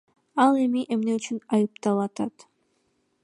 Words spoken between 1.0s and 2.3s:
үчүн айыпталат?